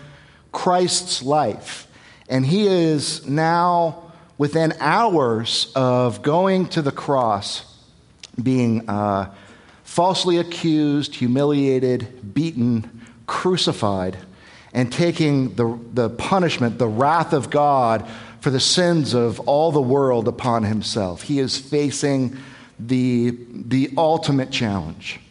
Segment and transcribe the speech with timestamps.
[0.51, 1.85] Christ's life.
[2.27, 7.71] And he is now within hours of going to the cross,
[8.41, 9.31] being uh,
[9.83, 13.00] falsely accused, humiliated, beaten,
[13.31, 14.17] crucified,
[14.73, 18.05] and taking the, the punishment, the wrath of God
[18.41, 21.21] for the sins of all the world upon himself.
[21.21, 22.37] He is facing
[22.77, 25.21] the, the ultimate challenge.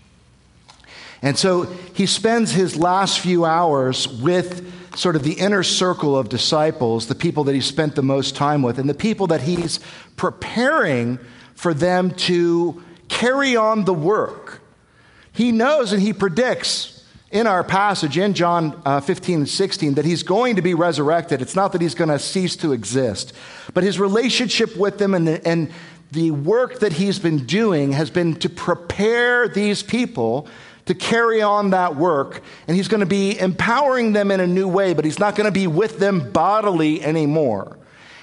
[1.21, 6.31] And so he spends his last few hours with sort of the inner circle of
[6.31, 9.79] disciples, the people that he spent the most time with, and the people that he's
[10.17, 11.19] preparing
[11.55, 14.63] for them to carry on the work.
[15.33, 17.00] He knows and he predicts
[17.31, 21.41] in our passage in John uh, 15 and 16 that he's going to be resurrected.
[21.41, 23.33] It's not that he's going to cease to exist,
[23.73, 25.71] but his relationship with them and, and
[26.11, 30.49] the work that he's been doing has been to prepare these people
[30.87, 32.43] to carry on that work.
[32.67, 35.45] And he's going to be empowering them in a new way, but he's not going
[35.45, 37.79] to be with them bodily anymore.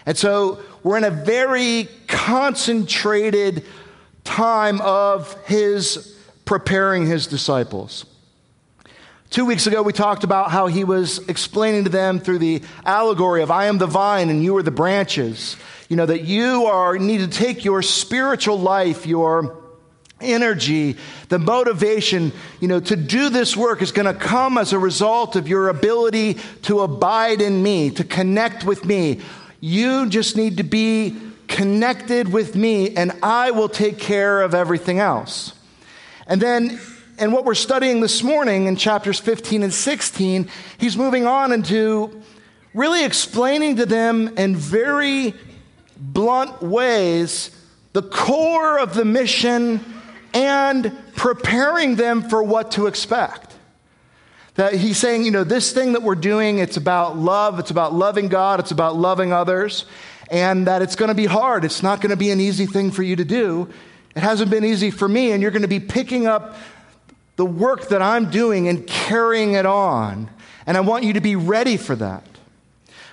[0.05, 3.66] And so we're in a very concentrated
[4.25, 8.05] time of his preparing his disciples.
[9.30, 13.42] Two weeks ago, we talked about how he was explaining to them through the allegory
[13.42, 15.58] of I am the vine and you are the branches.
[15.89, 19.64] You know, that you are, need to take your spiritual life, your
[20.22, 20.95] energy,
[21.30, 25.36] the motivation, you know, to do this work is going to come as a result
[25.36, 29.22] of your ability to abide in me, to connect with me.
[29.59, 31.16] You just need to be
[31.48, 35.53] connected with me, and I will take care of everything else.
[36.28, 36.80] And then
[37.18, 42.22] and what we're studying this morning in chapters 15 and 16, he's moving on into
[42.73, 45.34] really explaining to them in very
[45.98, 47.52] blunt ways
[47.94, 49.83] the core of the mission
[50.33, 53.56] and preparing them for what to expect.
[54.56, 57.94] That he's saying, you know, this thing that we're doing, it's about love, it's about
[57.94, 59.86] loving God, it's about loving others,
[60.30, 61.66] and that it's going to be hard.
[61.66, 63.70] It's not going to be an easy thing for you to do.
[64.16, 66.56] It hasn't been easy for me, and you're going to be picking up
[67.37, 70.30] the work that I'm doing and carrying it on.
[70.65, 72.23] And I want you to be ready for that.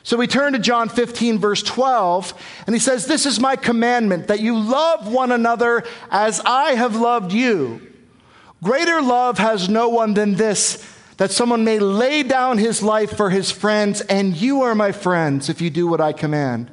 [0.02, 2.34] So we turn to John 15, verse 12,
[2.66, 6.96] and he says, This is my commandment, that you love one another as I have
[6.96, 7.80] loved you.
[8.62, 10.84] Greater love has no one than this,
[11.16, 15.48] that someone may lay down his life for his friends, and you are my friends
[15.48, 16.70] if you do what I command.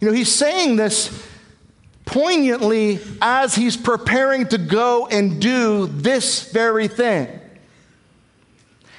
[0.00, 1.26] You know, he's saying this
[2.12, 7.40] poignantly as he's preparing to go and do this very thing.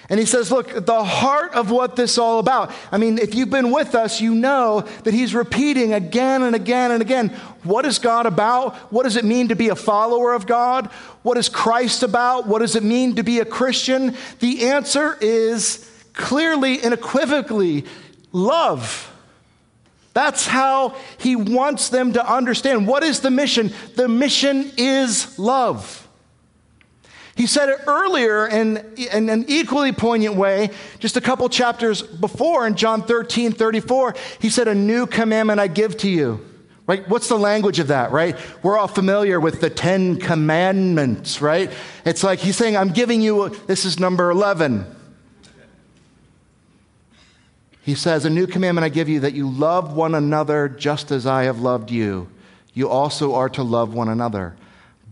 [0.09, 2.73] And he says, Look, the heart of what this is all about.
[2.91, 6.91] I mean, if you've been with us, you know that he's repeating again and again
[6.91, 7.29] and again
[7.63, 8.75] what is God about?
[8.91, 10.87] What does it mean to be a follower of God?
[11.21, 12.47] What is Christ about?
[12.47, 14.17] What does it mean to be a Christian?
[14.39, 17.85] The answer is clearly and unequivocally
[18.33, 19.12] love.
[20.13, 22.87] That's how he wants them to understand.
[22.87, 23.73] What is the mission?
[23.95, 26.07] The mission is love.
[27.35, 30.69] He said it earlier in, in, an equally poignant way,
[30.99, 34.13] just a couple chapters before in John 13, 34.
[34.39, 36.45] He said, A new commandment I give to you.
[36.85, 37.07] Right?
[37.07, 38.37] What's the language of that, right?
[38.61, 41.71] We're all familiar with the Ten Commandments, right?
[42.05, 44.85] It's like he's saying, I'm giving you, this is number 11.
[47.83, 51.27] He says, A new commandment I give you that you love one another just as
[51.27, 52.29] I have loved you.
[52.73, 54.55] You also are to love one another.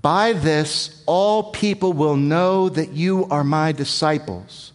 [0.02, 4.72] By this, all people will know that you are my disciples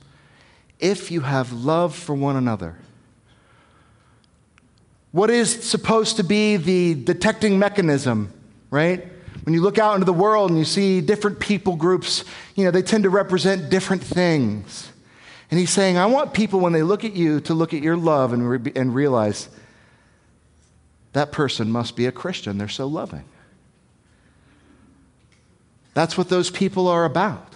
[0.78, 2.76] if you have love for one another.
[5.10, 8.30] What is supposed to be the detecting mechanism,
[8.70, 9.08] right?
[9.44, 12.24] When you look out into the world and you see different people groups,
[12.54, 14.92] you know, they tend to represent different things.
[15.50, 17.97] And he's saying, I want people, when they look at you, to look at your
[17.97, 19.48] love and, re- and realize
[21.12, 22.59] that person must be a Christian.
[22.59, 23.24] They're so loving.
[25.94, 27.54] That's what those people are about.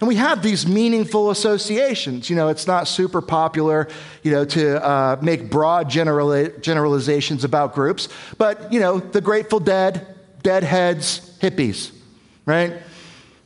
[0.00, 2.28] And we have these meaningful associations.
[2.28, 3.88] You know, it's not super popular,
[4.22, 8.08] you know, to uh, make broad generali- generalizations about groups,
[8.38, 10.06] but, you know, the Grateful Dead,
[10.42, 11.92] Deadheads, hippies,
[12.44, 12.74] right?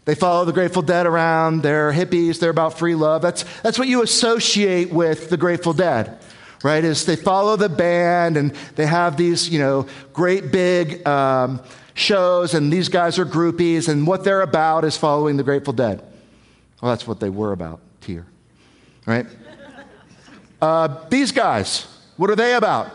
[0.05, 1.63] They follow the Grateful Dead around.
[1.63, 2.41] They're hippies.
[2.41, 3.23] They're about free love.
[3.23, 6.19] That's, that's what you associate with the Grateful Dead,
[6.65, 6.83] right?
[6.83, 11.61] Is they follow the band and they have these, you know, great big um,
[11.95, 16.03] shows and these guys are groupies and what they're about is following the Grateful Dead.
[16.81, 18.27] Well, that's what they were about here.
[19.07, 19.27] right?
[20.63, 21.87] Uh, these guys,
[22.19, 22.91] what are they about?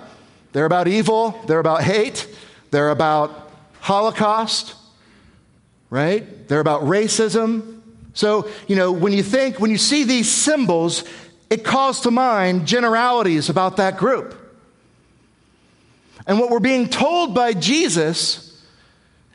[0.53, 2.27] They're about evil, they're about hate,
[2.69, 4.75] they're about Holocaust,
[5.89, 6.47] right?
[6.47, 7.81] They're about racism.
[8.13, 11.03] So, you know, when you think, when you see these symbols,
[11.49, 14.35] it calls to mind generalities about that group.
[16.27, 18.63] And what we're being told by Jesus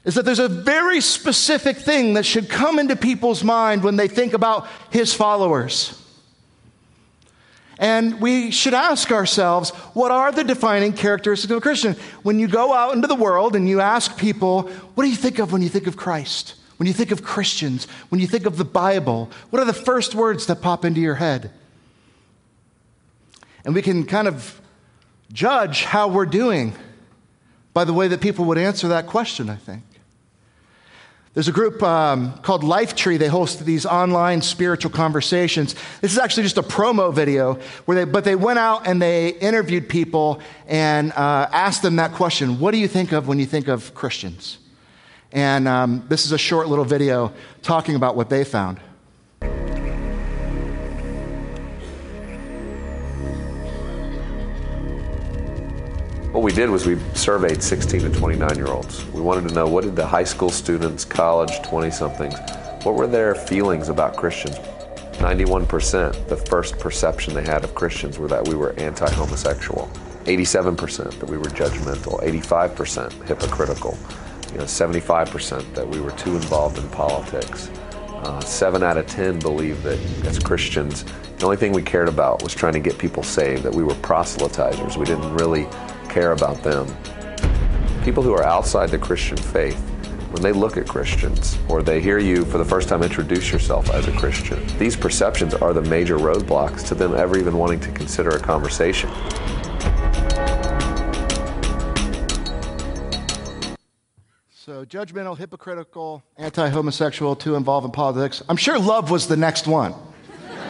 [0.04, 4.08] is that there's a very specific thing that should come into people's mind when they
[4.08, 5.99] think about his followers.
[7.80, 11.96] And we should ask ourselves, what are the defining characteristics of a Christian?
[12.22, 15.38] When you go out into the world and you ask people, what do you think
[15.38, 16.56] of when you think of Christ?
[16.76, 17.86] When you think of Christians?
[18.10, 19.30] When you think of the Bible?
[19.48, 21.50] What are the first words that pop into your head?
[23.64, 24.60] And we can kind of
[25.32, 26.74] judge how we're doing
[27.72, 29.84] by the way that people would answer that question, I think.
[31.32, 33.16] There's a group um, called Lifetree.
[33.16, 35.76] They host these online spiritual conversations.
[36.00, 37.54] This is actually just a promo video,
[37.84, 42.12] where they, but they went out and they interviewed people and uh, asked them that
[42.12, 44.58] question What do you think of when you think of Christians?
[45.30, 48.80] And um, this is a short little video talking about what they found.
[56.40, 59.04] What we did was we surveyed 16 to 29 year olds.
[59.08, 62.34] We wanted to know what did the high school students, college, 20 somethings,
[62.82, 64.56] what were their feelings about Christians?
[65.18, 69.90] 91%, the first perception they had of Christians were that we were anti homosexual.
[70.24, 72.22] 87% that we were judgmental.
[72.22, 73.98] 85% hypocritical.
[74.52, 77.68] You know, 75% that we were too involved in politics.
[77.68, 81.04] Uh, seven out of 10 believed that as Christians,
[81.36, 83.94] the only thing we cared about was trying to get people saved, that we were
[83.96, 84.96] proselytizers.
[84.96, 85.66] We didn't really
[86.10, 86.86] care about them.
[88.04, 89.78] People who are outside the Christian faith,
[90.32, 93.90] when they look at Christians or they hear you for the first time introduce yourself
[93.90, 97.92] as a Christian, these perceptions are the major roadblocks to them ever even wanting to
[97.92, 99.08] consider a conversation.
[104.50, 108.42] So, judgmental, hypocritical, anti homosexual, too involved in politics.
[108.48, 109.94] I'm sure love was the next one,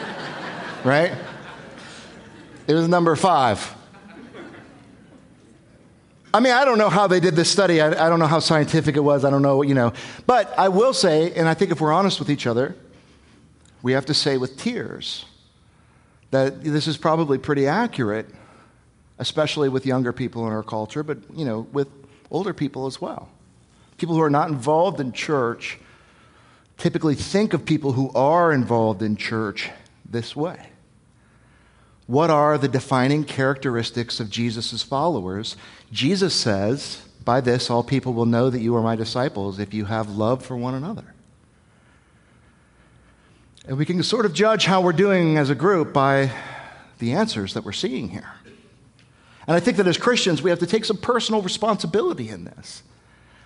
[0.83, 1.11] right?
[2.67, 3.75] It was number five.
[6.33, 7.81] I mean, I don't know how they did this study.
[7.81, 9.25] I, I, don't know how scientific it was.
[9.25, 9.91] I don't know, you know.
[10.25, 12.75] But I will say, and I think if we're honest with each other,
[13.81, 15.25] we have to say with tears
[16.31, 18.29] that this is probably pretty accurate,
[19.19, 21.89] especially with younger people in our culture, but, you know, with
[22.29, 23.29] older people as well.
[23.97, 25.79] People who are not involved in church
[26.77, 29.69] typically think of people who are involved in church
[30.09, 30.70] this way.
[32.11, 35.55] What are the defining characteristics of Jesus' followers?
[35.93, 39.85] Jesus says, By this all people will know that you are my disciples if you
[39.85, 41.13] have love for one another.
[43.65, 46.31] And we can sort of judge how we're doing as a group by
[46.99, 48.33] the answers that we're seeing here.
[49.47, 52.83] And I think that as Christians, we have to take some personal responsibility in this.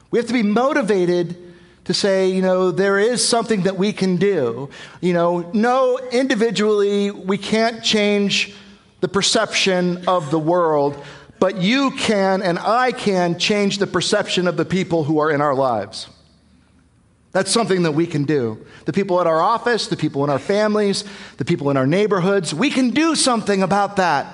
[0.09, 1.53] We have to be motivated
[1.85, 4.69] to say, you know, there is something that we can do.
[5.01, 8.55] You know, no, individually, we can't change
[9.01, 11.01] the perception of the world,
[11.39, 15.41] but you can and I can change the perception of the people who are in
[15.41, 16.07] our lives.
[17.33, 18.65] That's something that we can do.
[18.85, 21.03] The people at our office, the people in our families,
[21.37, 24.33] the people in our neighborhoods, we can do something about that.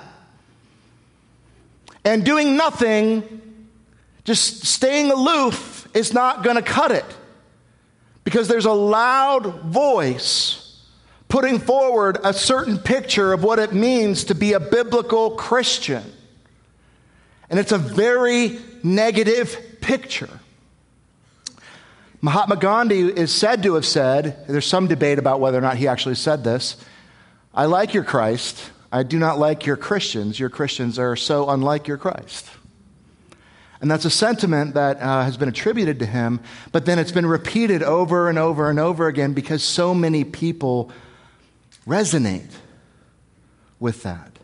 [2.04, 3.60] And doing nothing,
[4.24, 7.04] just staying aloof, is not going to cut it.
[8.24, 10.80] Because there's a loud voice
[11.28, 16.04] putting forward a certain picture of what it means to be a biblical Christian.
[17.48, 20.40] And it's a very negative picture.
[22.20, 25.88] Mahatma Gandhi is said to have said, there's some debate about whether or not he
[25.88, 26.76] actually said this
[27.54, 28.70] I like your Christ.
[28.92, 30.38] I do not like your Christians.
[30.38, 32.46] Your Christians are so unlike your Christ.
[33.82, 36.38] And that's a sentiment that uh, has been attributed to him,
[36.70, 40.92] but then it's been repeated over and over and over again because so many people
[41.84, 42.52] resonate
[43.80, 44.38] with that.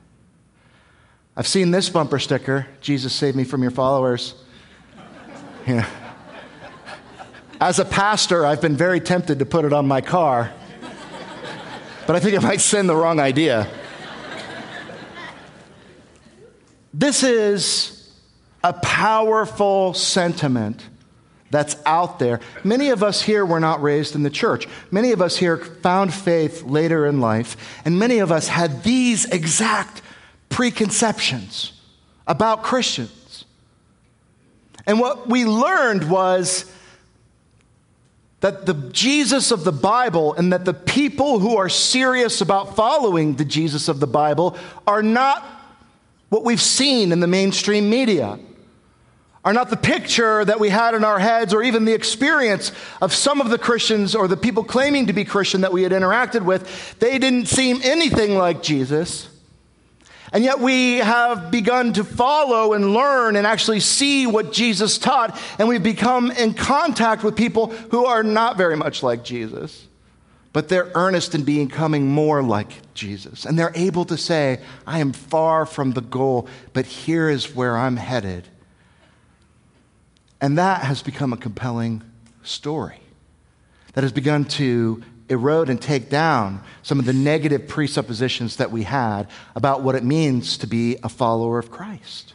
[1.37, 4.35] I've seen this bumper sticker Jesus saved me from your followers.
[5.67, 5.87] Yeah.
[7.61, 10.51] As a pastor, I've been very tempted to put it on my car,
[12.07, 13.69] but I think it might send the wrong idea.
[16.95, 17.98] This is
[18.63, 20.85] a powerful sentiment
[21.51, 22.41] that's out there.
[22.65, 24.67] Many of us here were not raised in the church.
[24.91, 29.25] Many of us here found faith later in life, and many of us had these
[29.27, 30.03] exact
[30.49, 31.73] preconceptions
[32.27, 33.45] about Christians.
[34.87, 36.71] And what we learned was
[38.41, 43.35] that the Jesus of the Bible and that the people who are serious about following
[43.35, 45.45] the Jesus of the Bible are not
[46.29, 48.39] what we've seen in the mainstream media,
[49.45, 53.15] are not the picture that we had in our heads or even the experience of
[53.15, 56.43] some of the Christians or the people claiming to be Christian that we had interacted
[56.43, 56.99] with.
[56.99, 59.29] They didn't seem anything like Jesus.
[60.33, 65.41] And yet we have begun to follow and learn and actually see what Jesus taught,
[65.59, 69.87] and we've become in contact with people who are not very much like Jesus,
[70.53, 73.47] but they're earnest in becoming more like Jesus.
[73.47, 77.79] And they're able to say, I am far from the goal, but here is where
[77.79, 78.47] I'm headed.
[80.41, 82.03] And that has become a compelling
[82.43, 83.01] story
[83.95, 88.85] that has begun to erode and take down some of the negative presuppositions that we
[88.85, 92.35] had about what it means to be a follower of Christ.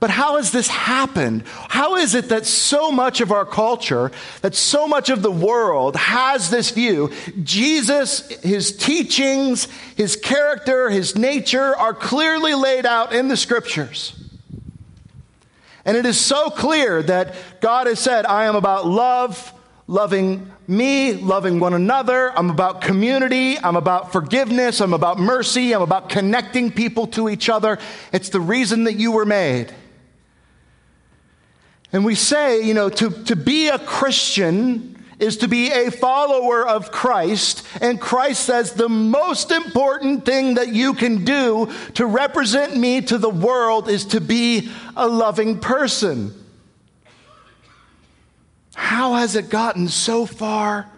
[0.00, 1.44] But how has this happened?
[1.46, 5.94] How is it that so much of our culture, that so much of the world
[5.96, 7.12] has this view?
[7.42, 14.14] Jesus, his teachings, his character, his nature are clearly laid out in the scriptures.
[15.84, 19.52] And it is so clear that God has said, I am about love,
[19.86, 22.36] loving me, loving one another.
[22.36, 23.58] I'm about community.
[23.58, 24.80] I'm about forgiveness.
[24.80, 25.74] I'm about mercy.
[25.74, 27.78] I'm about connecting people to each other.
[28.12, 29.74] It's the reason that you were made.
[31.92, 34.91] And we say, you know, to, to be a Christian
[35.22, 37.64] is to be a follower of Christ.
[37.80, 43.18] And Christ says the most important thing that you can do to represent me to
[43.18, 46.34] the world is to be a loving person.
[48.74, 50.90] How has it gotten so far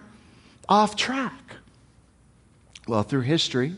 [0.69, 1.57] off track?
[2.89, 3.77] Well, through history,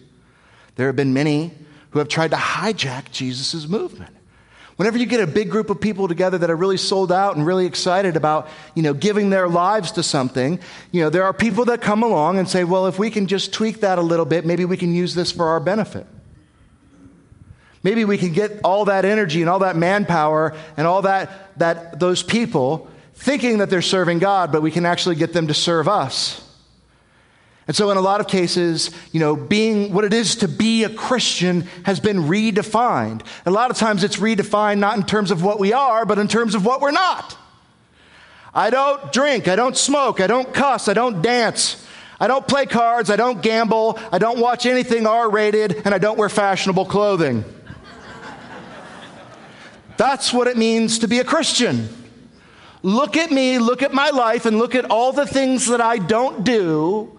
[0.76, 1.52] there have been many
[1.90, 4.15] who have tried to hijack Jesus' movement.
[4.76, 7.46] Whenever you get a big group of people together that are really sold out and
[7.46, 10.60] really excited about, you know, giving their lives to something,
[10.92, 13.54] you know, there are people that come along and say, well, if we can just
[13.54, 16.06] tweak that a little bit, maybe we can use this for our benefit.
[17.82, 21.98] Maybe we can get all that energy and all that manpower and all that, that
[21.98, 25.88] those people thinking that they're serving God, but we can actually get them to serve
[25.88, 26.45] us.
[27.66, 30.84] And so, in a lot of cases, you know, being what it is to be
[30.84, 33.22] a Christian has been redefined.
[33.44, 36.28] A lot of times it's redefined not in terms of what we are, but in
[36.28, 37.36] terms of what we're not.
[38.54, 41.84] I don't drink, I don't smoke, I don't cuss, I don't dance,
[42.20, 45.98] I don't play cards, I don't gamble, I don't watch anything R rated, and I
[45.98, 47.44] don't wear fashionable clothing.
[49.96, 51.88] That's what it means to be a Christian.
[52.82, 55.98] Look at me, look at my life, and look at all the things that I
[55.98, 57.15] don't do,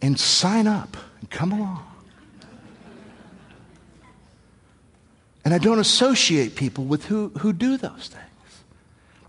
[0.00, 1.84] and sign up and come along.
[5.44, 8.24] And I don't associate people with who, who do those things.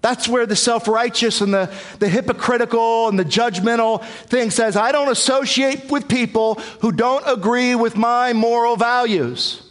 [0.02, 4.92] That's where the self righteous and the, the hypocritical and the judgmental thing says, I
[4.92, 9.69] don't associate with people who don't agree with my moral values.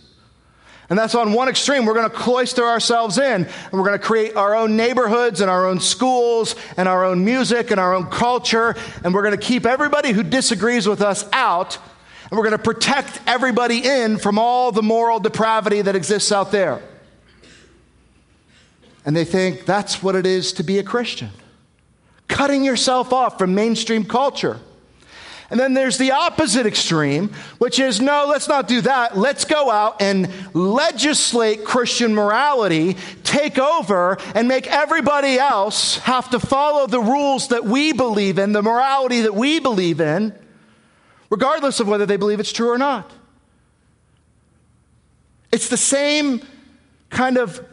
[0.91, 1.85] And that's on one extreme.
[1.85, 5.51] We're going to cloister ourselves in and we're going to create our own neighborhoods and
[5.51, 8.75] our own schools and our own music and our own culture.
[9.05, 11.79] And we're going to keep everybody who disagrees with us out.
[12.31, 16.53] And we're going to protect everybody in from all the moral depravity that exists out
[16.53, 16.81] there.
[19.05, 21.31] And they think that's what it is to be a Christian.
[22.29, 24.59] Cutting yourself off from mainstream culture.
[25.51, 29.17] And then there's the opposite extreme, which is no, let's not do that.
[29.17, 36.41] Let's go out and legislate Christian morality, take over, and make everybody else have to
[36.41, 40.35] follow the rules that we believe in, the morality that we believe in,
[41.31, 43.11] regardless of whether they believe it's true or not.
[45.51, 46.43] It's the same
[47.09, 47.65] kind of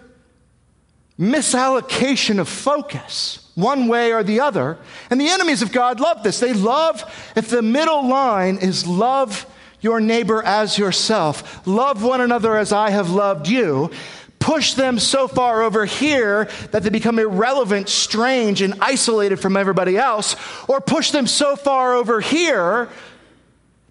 [1.19, 4.77] misallocation of focus one way or the other.
[5.09, 6.39] And the enemies of God love this.
[6.39, 7.03] They love,
[7.35, 9.45] if the middle line is love
[9.79, 13.91] your neighbor as yourself, love one another as I have loved you,
[14.39, 19.97] push them so far over here that they become irrelevant, strange, and isolated from everybody
[19.97, 20.35] else,
[20.67, 22.89] or push them so far over here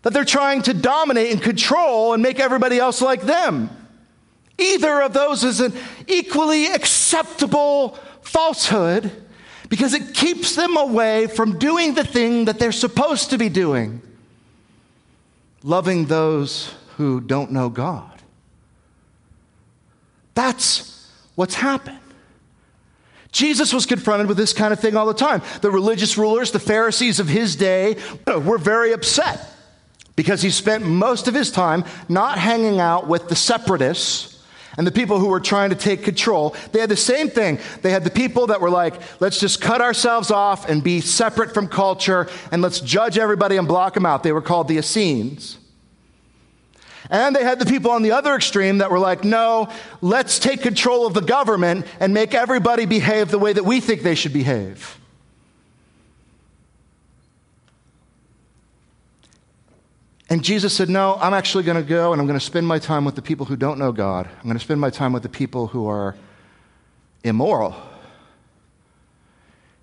[0.02, 3.70] that they're trying to dominate and control and make everybody else like them.
[4.58, 5.72] Either of those is an
[6.06, 9.10] equally acceptable falsehood
[9.68, 14.00] because it keeps them away from doing the thing that they're supposed to be doing
[15.64, 18.10] loving those who don't know God.
[20.34, 21.98] That's what's happened.
[23.32, 25.42] Jesus was confronted with this kind of thing all the time.
[25.60, 27.96] The religious rulers, the Pharisees of his day,
[28.26, 29.50] were very upset
[30.14, 34.33] because he spent most of his time not hanging out with the separatists
[34.76, 37.58] and the people who were trying to take control, they had the same thing.
[37.82, 41.54] They had the people that were like, let's just cut ourselves off and be separate
[41.54, 44.22] from culture and let's judge everybody and block them out.
[44.22, 45.58] They were called the Essenes.
[47.10, 49.68] And they had the people on the other extreme that were like, no,
[50.00, 54.02] let's take control of the government and make everybody behave the way that we think
[54.02, 54.98] they should behave.
[60.30, 62.78] And Jesus said, No, I'm actually going to go and I'm going to spend my
[62.78, 64.26] time with the people who don't know God.
[64.26, 66.16] I'm going to spend my time with the people who are
[67.22, 67.74] immoral.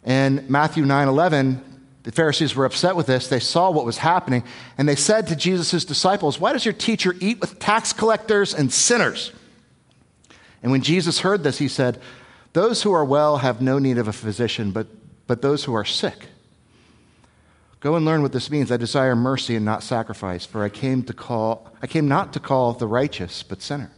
[0.03, 1.63] And Matthew 9 11,
[2.03, 3.27] the Pharisees were upset with this.
[3.27, 4.43] They saw what was happening,
[4.77, 8.74] and they said to Jesus' disciples, Why does your teacher eat with tax collectors and
[8.74, 9.31] sinners?
[10.63, 12.00] And when Jesus heard this, he said,
[12.53, 14.88] Those who are well have no need of a physician, but,
[15.27, 16.27] but those who are sick.
[17.81, 18.71] Go and learn what this means.
[18.71, 22.39] I desire mercy and not sacrifice, for I came to call I came not to
[22.39, 23.89] call the righteous, but sinners.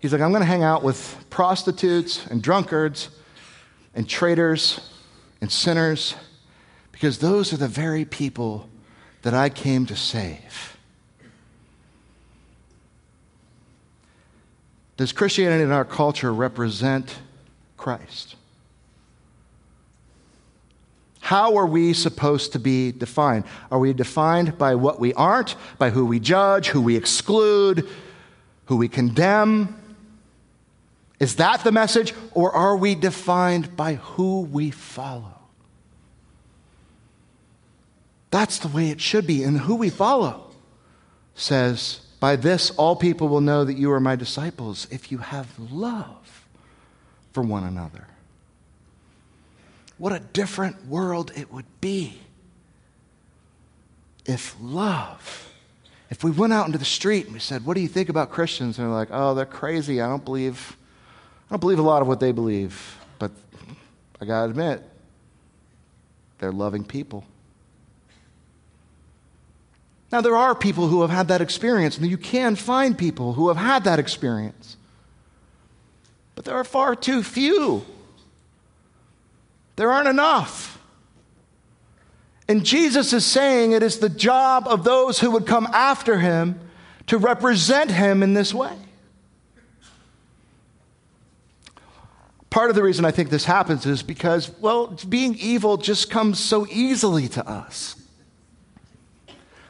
[0.00, 3.10] He's like, I'm going to hang out with prostitutes and drunkards
[3.94, 4.90] and traitors
[5.40, 6.16] and sinners
[6.90, 8.68] because those are the very people
[9.20, 10.76] that I came to save.
[14.96, 17.16] Does Christianity in our culture represent
[17.76, 18.36] Christ?
[21.22, 23.44] How are we supposed to be defined?
[23.70, 27.88] Are we defined by what we aren't, by who we judge, who we exclude,
[28.64, 29.80] who we condemn?
[31.20, 32.12] Is that the message?
[32.32, 35.38] Or are we defined by who we follow?
[38.32, 39.44] That's the way it should be.
[39.44, 40.50] And who we follow
[41.36, 45.56] says, By this all people will know that you are my disciples if you have
[45.70, 46.48] love
[47.32, 48.08] for one another.
[49.98, 52.18] What a different world it would be
[54.24, 55.52] if love,
[56.10, 58.30] if we went out into the street and we said, What do you think about
[58.30, 58.78] Christians?
[58.78, 60.00] And they're like, Oh, they're crazy.
[60.00, 60.76] I don't believe,
[61.48, 62.98] I don't believe a lot of what they believe.
[63.18, 63.32] But
[64.20, 64.82] I got to admit,
[66.38, 67.24] they're loving people.
[70.10, 73.48] Now, there are people who have had that experience, and you can find people who
[73.48, 74.76] have had that experience.
[76.34, 77.84] But there are far too few.
[79.76, 80.78] There aren't enough.
[82.48, 86.60] And Jesus is saying it is the job of those who would come after him
[87.06, 88.76] to represent him in this way.
[92.50, 96.38] Part of the reason I think this happens is because, well, being evil just comes
[96.38, 97.96] so easily to us.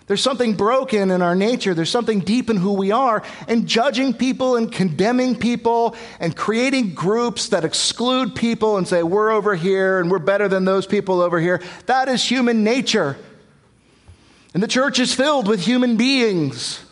[0.07, 1.75] There's something broken in our nature.
[1.75, 3.23] There's something deep in who we are.
[3.49, 9.31] And judging people and condemning people and creating groups that exclude people and say, we're
[9.31, 13.17] over here and we're better than those people over here, that is human nature.
[14.55, 16.85] And the church is filled with human beings.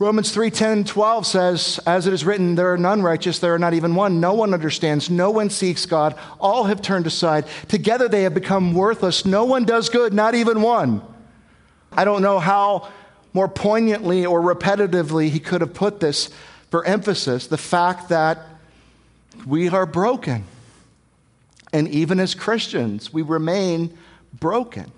[0.00, 3.58] Romans 3 10 12 says, As it is written, there are none righteous, there are
[3.58, 4.20] not even one.
[4.20, 6.16] No one understands, no one seeks God.
[6.40, 7.46] All have turned aside.
[7.66, 9.24] Together they have become worthless.
[9.24, 11.02] No one does good, not even one.
[11.92, 12.88] I don't know how
[13.32, 16.30] more poignantly or repetitively he could have put this
[16.70, 18.38] for emphasis the fact that
[19.46, 20.44] we are broken.
[21.72, 23.96] And even as Christians, we remain
[24.32, 24.92] broken.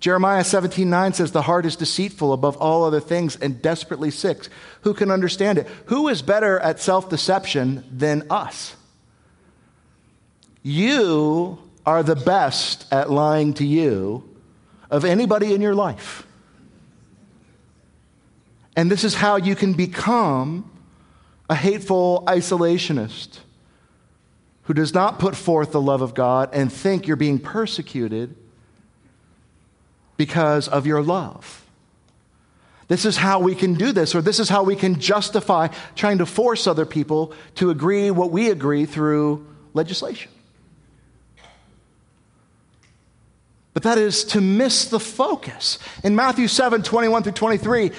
[0.00, 4.48] Jeremiah 17 9 says, The heart is deceitful above all other things and desperately sick.
[4.82, 5.66] Who can understand it?
[5.86, 8.76] Who is better at self deception than us?
[10.62, 14.28] You are the best at lying to you
[14.90, 16.26] of anybody in your life.
[18.74, 20.70] And this is how you can become
[21.48, 23.38] a hateful isolationist
[24.64, 28.36] who does not put forth the love of God and think you're being persecuted
[30.16, 31.64] because of your love.
[32.88, 36.18] This is how we can do this, or this is how we can justify trying
[36.18, 40.30] to force other people to agree what we agree through legislation.
[43.74, 45.78] But that is to miss the focus.
[46.02, 47.90] In Matthew 7 21 through 23,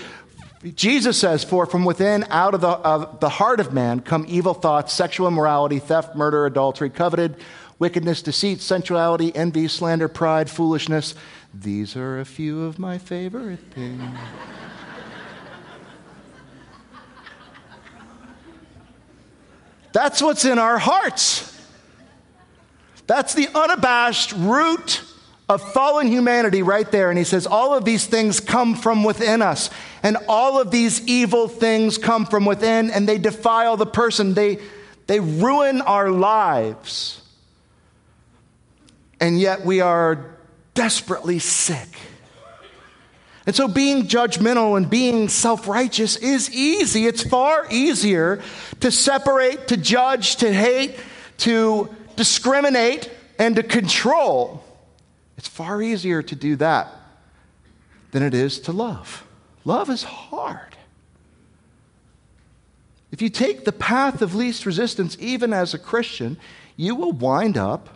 [0.74, 4.56] Jesus says, For from within, out of the, of the heart of man, come evil
[4.56, 7.36] thoughts, sexual immorality, theft, murder, adultery, coveted,
[7.78, 11.14] wickedness, deceit, sensuality, envy, slander, pride, foolishness.
[11.60, 14.04] These are a few of my favorite things.
[19.92, 21.54] That's what's in our hearts.
[23.08, 25.02] That's the unabashed root
[25.50, 27.10] of fallen humanity right there.
[27.10, 29.72] And he says, All of these things come from within us.
[30.04, 34.36] And all of these evil things come from within and they defile the person.
[34.36, 34.60] They,
[35.08, 37.20] they ruin our lives.
[39.20, 40.37] And yet we are
[40.78, 41.98] desperately sick.
[43.48, 47.08] And so being judgmental and being self righteous is easy.
[47.08, 48.44] It's far easier
[48.82, 50.96] to separate, to judge, to hate,
[51.40, 53.10] to discriminate,
[53.40, 54.64] and to control.
[55.36, 56.94] It's far easier to do that
[58.12, 59.26] than it is to love.
[59.66, 60.78] Love is hard.
[63.12, 66.38] If you take the path of least resistance, even as a Christian,
[66.76, 67.90] you will wind up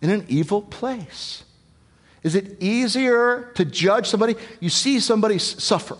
[0.00, 1.42] in an evil place.
[2.26, 4.34] Is it easier to judge somebody?
[4.58, 5.96] You see somebody suffer.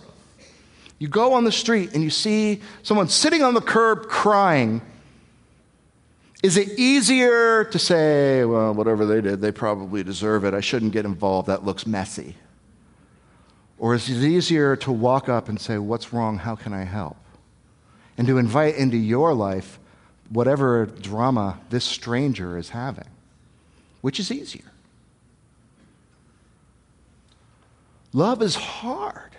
[0.99, 4.81] You go on the street and you see someone sitting on the curb crying.
[6.43, 10.53] Is it easier to say, well, whatever they did, they probably deserve it.
[10.53, 11.47] I shouldn't get involved.
[11.47, 12.35] That looks messy.
[13.77, 16.39] Or is it easier to walk up and say, what's wrong?
[16.39, 17.15] How can I help?
[18.17, 19.79] And to invite into your life
[20.27, 23.07] whatever drama this stranger is having.
[24.01, 24.73] Which is easier?
[28.13, 29.31] Love is hard.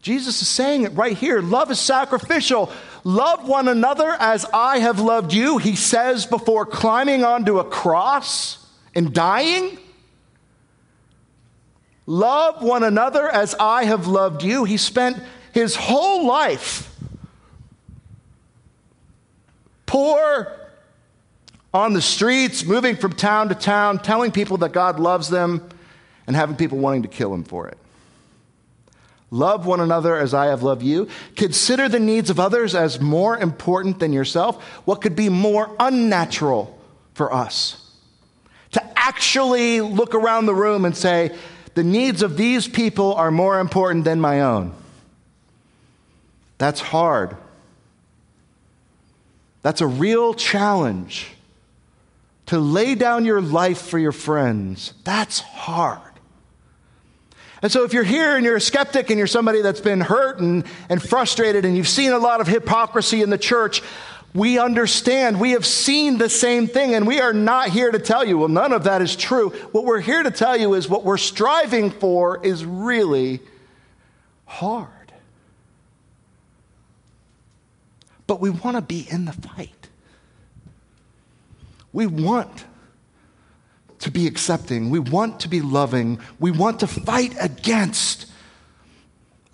[0.00, 1.40] Jesus is saying it right here.
[1.40, 2.72] Love is sacrificial.
[3.04, 8.66] Love one another as I have loved you, he says before climbing onto a cross
[8.94, 9.78] and dying.
[12.06, 14.64] Love one another as I have loved you.
[14.64, 16.88] He spent his whole life
[19.86, 20.58] poor
[21.72, 25.68] on the streets, moving from town to town, telling people that God loves them,
[26.26, 27.78] and having people wanting to kill him for it.
[29.32, 31.08] Love one another as I have loved you.
[31.36, 34.62] Consider the needs of others as more important than yourself.
[34.84, 36.78] What could be more unnatural
[37.14, 37.78] for us?
[38.72, 41.34] To actually look around the room and say,
[41.72, 44.74] the needs of these people are more important than my own.
[46.58, 47.34] That's hard.
[49.62, 51.28] That's a real challenge.
[52.46, 56.11] To lay down your life for your friends, that's hard.
[57.62, 60.40] And so, if you're here and you're a skeptic and you're somebody that's been hurt
[60.40, 63.82] and, and frustrated and you've seen a lot of hypocrisy in the church,
[64.34, 65.38] we understand.
[65.38, 68.48] We have seen the same thing, and we are not here to tell you, well,
[68.48, 69.50] none of that is true.
[69.70, 73.40] What we're here to tell you is what we're striving for is really
[74.46, 74.88] hard.
[78.26, 79.88] But we want to be in the fight.
[81.92, 82.64] We want
[84.02, 84.90] to be accepting.
[84.90, 86.18] We want to be loving.
[86.40, 88.26] We want to fight against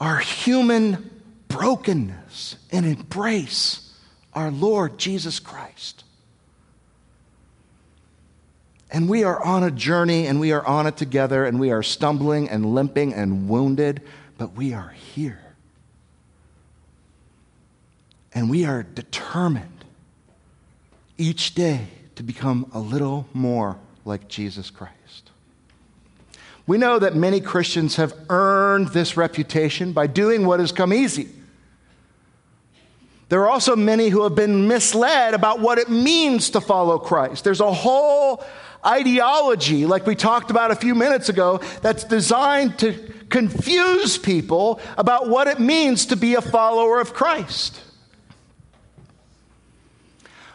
[0.01, 3.93] our human brokenness and embrace
[4.33, 6.03] our Lord Jesus Christ.
[8.91, 11.83] And we are on a journey and we are on it together and we are
[11.83, 14.01] stumbling and limping and wounded,
[14.39, 15.41] but we are here.
[18.33, 19.85] And we are determined
[21.19, 23.77] each day to become a little more
[24.09, 25.31] like Jesus Christ.
[26.67, 31.29] We know that many Christians have earned this reputation by doing what has come easy.
[33.29, 37.45] There are also many who have been misled about what it means to follow Christ.
[37.45, 38.43] There's a whole
[38.85, 42.95] ideology, like we talked about a few minutes ago, that's designed to
[43.29, 47.79] confuse people about what it means to be a follower of Christ.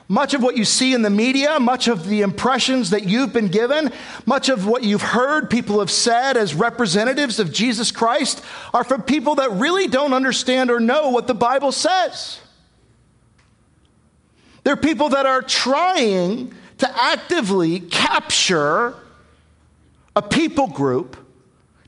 [0.10, 3.48] Much of what you see in the media, much of the impressions that you've been
[3.48, 3.92] given,
[4.26, 9.02] much of what you've heard people have said as representatives of Jesus Christ are from
[9.02, 12.40] people that really don't understand or know what the Bible says.
[14.64, 18.96] They're people that are trying to actively capture
[20.16, 21.18] a people group,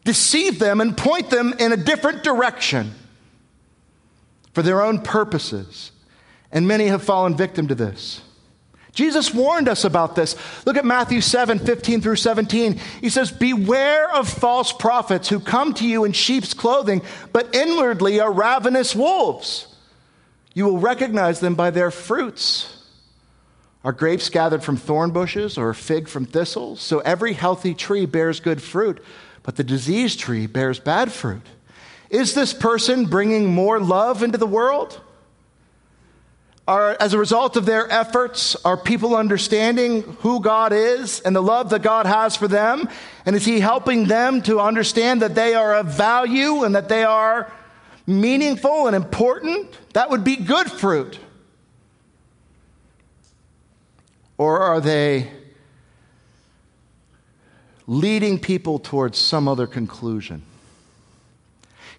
[0.05, 2.93] deceive them, and point them in a different direction
[4.53, 5.91] for their own purposes
[6.55, 8.21] and many have fallen victim to this.
[8.93, 10.37] Jesus warned us about this.
[10.65, 12.79] Look at Matthew 7 15 through 17.
[13.01, 17.01] He says, Beware of false prophets who come to you in sheep's clothing,
[17.33, 19.67] but inwardly are ravenous wolves.
[20.53, 22.71] You will recognize them by their fruits.
[23.83, 26.79] Are grapes gathered from thorn bushes or fig from thistles?
[26.79, 29.03] So every healthy tree bears good fruit,
[29.43, 31.45] but the diseased tree bears bad fruit.
[32.09, 35.01] Is this person bringing more love into the world?
[36.67, 41.41] Are, as a result of their efforts, are people understanding who God is and the
[41.41, 42.89] love that God has for them?
[43.25, 47.03] And is He helping them to understand that they are of value and that they
[47.03, 47.53] are
[48.07, 49.77] meaningful and important?
[49.93, 51.19] That would be good fruit.
[54.39, 55.31] Or are they
[57.85, 60.41] leading people towards some other conclusion?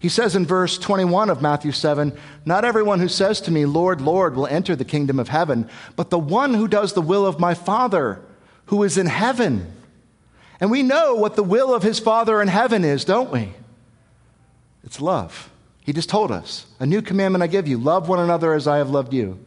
[0.07, 4.01] He says in verse 21 of Matthew 7 Not everyone who says to me, Lord,
[4.01, 7.40] Lord, will enter the kingdom of heaven, but the one who does the will of
[7.40, 8.21] my Father
[8.66, 9.66] who is in heaven.
[10.61, 13.55] And we know what the will of his Father in heaven is, don't we?
[14.85, 15.51] It's love.
[15.81, 18.77] He just told us A new commandment I give you love one another as I
[18.77, 19.45] have loved you.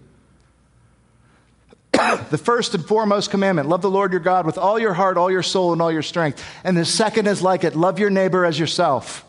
[1.93, 5.31] the first and foremost commandment love the Lord your God with all your heart, all
[5.31, 6.43] your soul, and all your strength.
[6.65, 9.25] And the second is like it love your neighbor as yourself.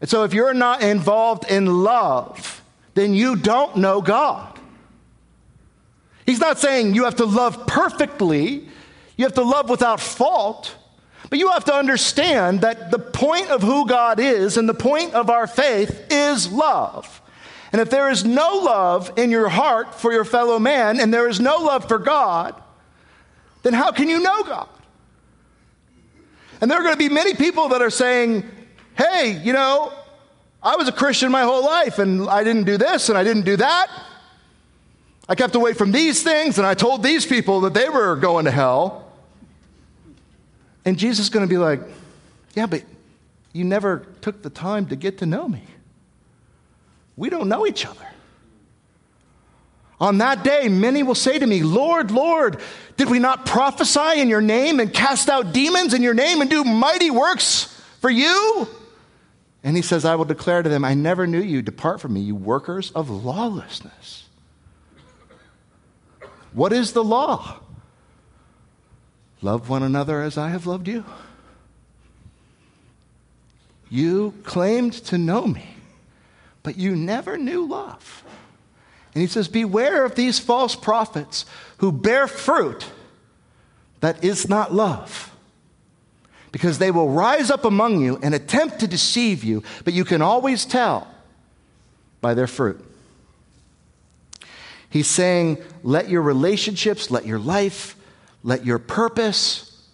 [0.00, 2.62] And so if you're not involved in love,
[2.94, 4.58] then you don't know God.
[6.26, 8.68] He's not saying you have to love perfectly,
[9.16, 10.76] you have to love without fault.
[11.28, 15.14] But you have to understand that the point of who God is and the point
[15.14, 17.20] of our faith is love.
[17.72, 21.28] And if there is no love in your heart for your fellow man and there
[21.28, 22.54] is no love for God,
[23.64, 24.68] then how can you know God?
[26.60, 28.48] And there are going to be many people that are saying,
[28.96, 29.92] hey, you know,
[30.62, 33.44] I was a Christian my whole life and I didn't do this and I didn't
[33.44, 33.88] do that.
[35.28, 38.44] I kept away from these things and I told these people that they were going
[38.44, 39.12] to hell.
[40.84, 41.80] And Jesus is going to be like,
[42.54, 42.84] Yeah, but
[43.52, 45.62] you never took the time to get to know me.
[47.16, 48.06] We don't know each other.
[49.98, 52.60] On that day, many will say to me, Lord, Lord,
[52.96, 56.50] did we not prophesy in your name and cast out demons in your name and
[56.50, 58.68] do mighty works for you?
[59.66, 61.60] And he says, I will declare to them, I never knew you.
[61.60, 64.26] Depart from me, you workers of lawlessness.
[66.52, 67.58] What is the law?
[69.42, 71.04] Love one another as I have loved you.
[73.90, 75.66] You claimed to know me,
[76.62, 78.22] but you never knew love.
[79.14, 81.44] And he says, Beware of these false prophets
[81.78, 82.86] who bear fruit
[83.98, 85.35] that is not love.
[86.56, 90.22] Because they will rise up among you and attempt to deceive you, but you can
[90.22, 91.06] always tell
[92.22, 92.82] by their fruit.
[94.88, 97.94] He's saying, Let your relationships, let your life,
[98.42, 99.86] let your purpose,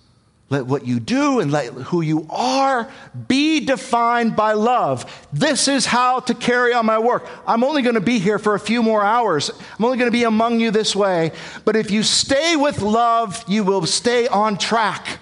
[0.51, 2.89] let what you do, and let who you are
[3.27, 5.27] be defined by love.
[5.33, 7.27] This is how to carry on my work.
[7.45, 9.51] I'm only going to be here for a few more hours.
[9.51, 11.33] I'm only going to be among you this way.
[11.65, 15.19] But if you stay with love, you will stay on track.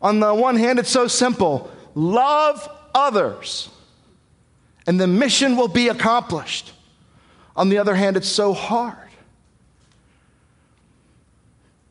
[0.00, 3.68] On the one hand, it's so simple love others,
[4.86, 6.72] and the mission will be accomplished.
[7.56, 8.96] On the other hand, it's so hard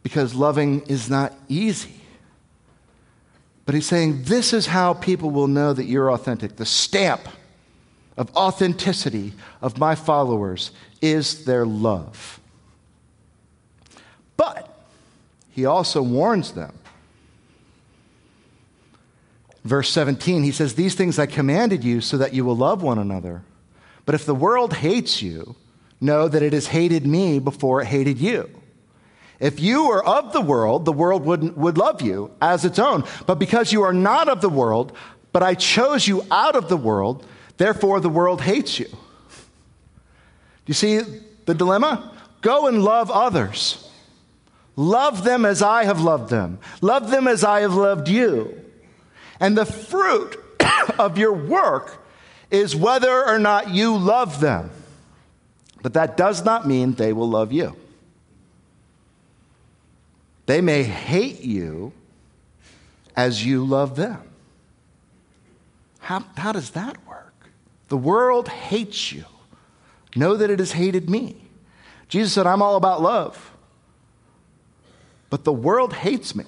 [0.01, 1.93] because loving is not easy.
[3.65, 6.55] But he's saying this is how people will know that you're authentic.
[6.55, 7.27] The stamp
[8.15, 12.39] of authenticity of my followers is their love.
[14.37, 14.73] But
[15.51, 16.73] he also warns them.
[19.67, 22.97] Verse 17, he says, These things I commanded you so that you will love one
[22.97, 23.43] another.
[24.05, 25.57] But if the world hates you,
[25.99, 28.49] know that it has hated me before it hated you.
[29.41, 33.03] If you were of the world, the world would, would love you as its own.
[33.25, 34.95] But because you are not of the world,
[35.33, 37.25] but I chose you out of the world,
[37.57, 38.87] therefore the world hates you.
[38.87, 38.95] Do
[40.67, 41.01] you see
[41.45, 42.15] the dilemma?
[42.39, 43.91] Go and love others.
[44.77, 46.59] Love them as I have loved them.
[46.79, 48.56] Love them as I have loved you.
[49.39, 50.37] And the fruit
[50.99, 52.03] of your work
[52.49, 54.71] is whether or not you love them.
[55.81, 57.75] But that does not mean they will love you.
[60.45, 61.91] They may hate you
[63.15, 64.21] as you love them.
[65.99, 67.49] How, how does that work?
[67.89, 69.25] The world hates you.
[70.15, 71.35] Know that it has hated me.
[72.07, 73.51] Jesus said, I'm all about love.
[75.29, 76.45] But the world hates me.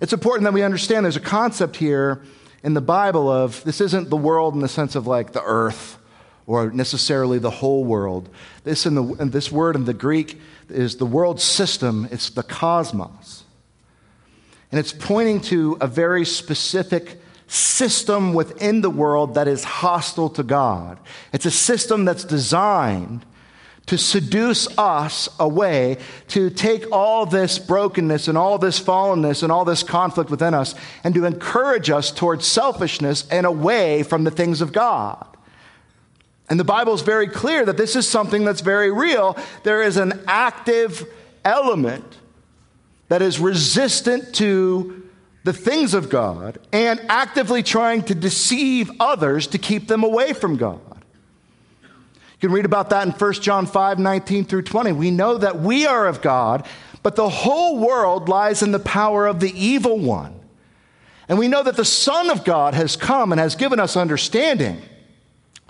[0.00, 2.22] It's important that we understand there's a concept here
[2.62, 5.98] in the Bible of this isn't the world in the sense of like the earth
[6.46, 8.28] or necessarily the whole world.
[8.64, 12.42] This, in the, in this word in the Greek is the world system, it's the
[12.42, 13.44] cosmos.
[14.70, 20.42] And it's pointing to a very specific system within the world that is hostile to
[20.42, 20.98] God.
[21.32, 23.24] It's a system that's designed
[23.88, 25.98] to seduce us away,
[26.28, 30.74] to take all this brokenness and all this fallenness and all this conflict within us,
[31.04, 35.26] and to encourage us towards selfishness and away from the things of God.
[36.50, 39.36] And the Bible is very clear that this is something that's very real.
[39.64, 41.06] There is an active
[41.44, 42.18] element
[43.08, 45.02] that is resistant to
[45.44, 50.56] the things of God and actively trying to deceive others to keep them away from
[50.56, 50.80] God.
[52.40, 54.92] You can read about that in 1 John 5 19 through 20.
[54.92, 56.66] We know that we are of God,
[57.02, 60.38] but the whole world lies in the power of the evil one.
[61.28, 64.80] And we know that the Son of God has come and has given us understanding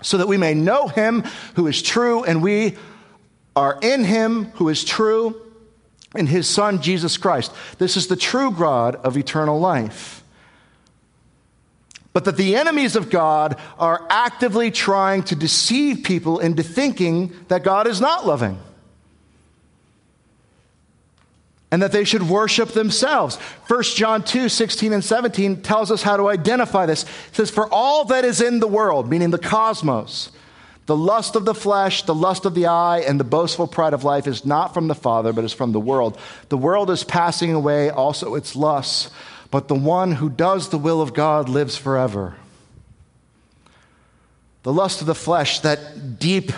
[0.01, 1.23] so that we may know him
[1.55, 2.77] who is true, and we
[3.55, 5.41] are in him who is true,
[6.15, 7.51] in his Son, Jesus Christ.
[7.77, 10.18] This is the true God of eternal life.
[12.13, 17.63] But that the enemies of God are actively trying to deceive people into thinking that
[17.63, 18.59] God is not loving
[21.71, 23.35] and that they should worship themselves.
[23.67, 27.03] 1 John 2 16 and 17 tells us how to identify this.
[27.03, 30.31] It says, For all that is in the world, meaning the cosmos,
[30.87, 34.03] the lust of the flesh, the lust of the eye, and the boastful pride of
[34.03, 36.17] life is not from the Father, but is from the world.
[36.49, 39.11] The world is passing away, also its lusts,
[39.51, 42.35] but the one who does the will of God lives forever.
[44.63, 46.51] The lust of the flesh, that deep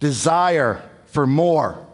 [0.00, 1.84] desire for more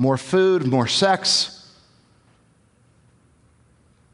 [0.00, 1.70] more food, more sex.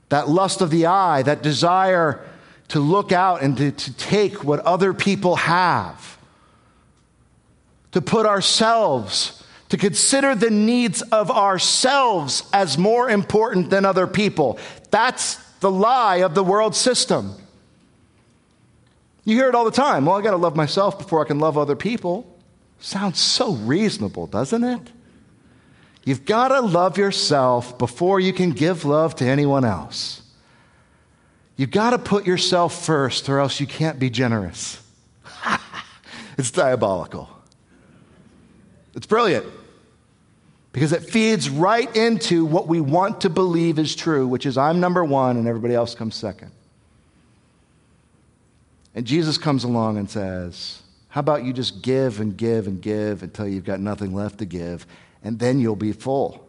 [0.09, 2.27] That lust of the eye, that desire
[2.69, 6.19] to look out and to, to take what other people have,
[7.93, 9.36] to put ourselves,
[9.69, 14.59] to consider the needs of ourselves as more important than other people.
[14.91, 17.35] That's the lie of the world system.
[19.25, 20.07] You hear it all the time.
[20.07, 22.39] Well, I got to love myself before I can love other people.
[22.79, 24.93] Sounds so reasonable, doesn't it?
[26.05, 30.23] You've got to love yourself before you can give love to anyone else.
[31.57, 34.81] You've got to put yourself first, or else you can't be generous.
[36.39, 37.36] it's diabolical.
[38.97, 39.47] It's brilliant
[40.73, 44.81] because it feeds right into what we want to believe is true, which is I'm
[44.81, 46.51] number one and everybody else comes second.
[48.97, 53.23] And Jesus comes along and says, How about you just give and give and give
[53.23, 54.87] until you've got nothing left to give?
[55.27, 56.47] and then you'll be full.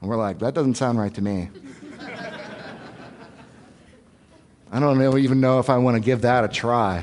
[0.00, 1.48] And we're like, that doesn't sound right to me.
[4.70, 7.02] I don't even know if I want to give that a try.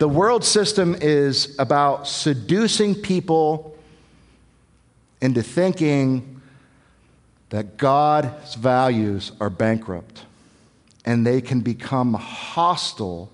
[0.00, 3.76] The world system is about seducing people
[5.20, 6.40] into thinking
[7.50, 10.24] that God's values are bankrupt
[11.04, 13.30] and they can become hostile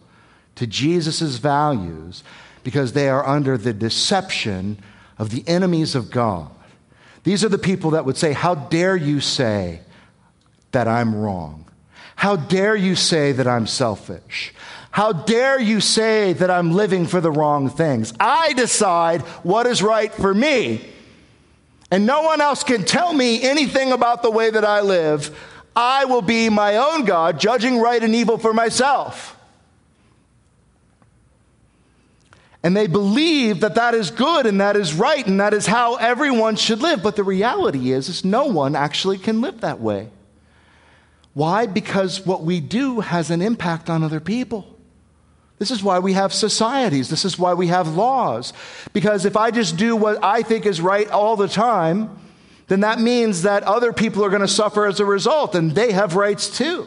[0.57, 2.25] to Jesus' values
[2.65, 4.81] because they are under the deception
[5.19, 6.51] of the enemies of God.
[7.23, 9.83] These are the people that would say, How dare you say
[10.73, 11.67] that I'm wrong?
[12.17, 14.53] How dare you say that I'm selfish?
[14.97, 18.15] How dare you say that I'm living for the wrong things?
[18.19, 20.89] I decide what is right for me.
[21.91, 25.39] And no one else can tell me anything about the way that I live.
[25.77, 29.37] I will be my own God, judging right and evil for myself.
[32.63, 35.97] And they believe that that is good and that is right and that is how
[35.97, 37.03] everyone should live.
[37.03, 40.09] But the reality is, is no one actually can live that way.
[41.35, 41.67] Why?
[41.67, 44.73] Because what we do has an impact on other people.
[45.59, 47.09] This is why we have societies.
[47.09, 48.53] This is why we have laws.
[48.93, 52.19] Because if I just do what I think is right all the time,
[52.69, 55.93] then that means that other people are going to suffer as a result, and they
[55.93, 56.87] have rights too.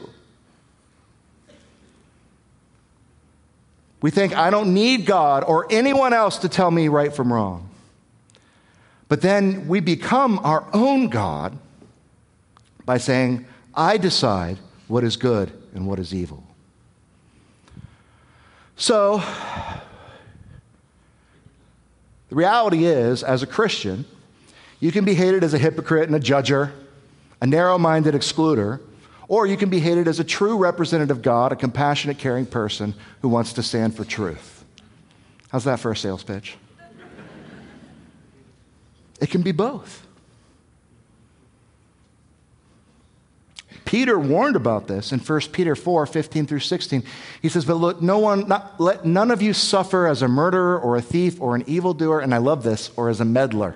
[4.01, 7.69] We think, I don't need God or anyone else to tell me right from wrong.
[9.07, 11.57] But then we become our own God
[12.85, 16.43] by saying, I decide what is good and what is evil.
[18.79, 19.21] So,
[22.29, 24.05] the reality is, as a Christian,
[24.79, 26.71] you can be hated as a hypocrite and a judger,
[27.41, 28.79] a narrow minded excluder,
[29.27, 32.93] or you can be hated as a true representative of God, a compassionate, caring person
[33.21, 34.63] who wants to stand for truth.
[35.49, 36.55] How's that for a sales pitch?
[39.19, 40.07] It can be both.
[43.89, 47.03] Peter warned about this in 1 Peter 4 15 through 16.
[47.41, 50.79] He says, But look, no one, not, let none of you suffer as a murderer
[50.79, 53.73] or a thief or an evildoer, and I love this, or as a meddler.